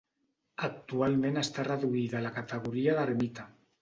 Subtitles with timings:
[0.67, 3.47] Actualment està reduïda a la categoria d'ermita.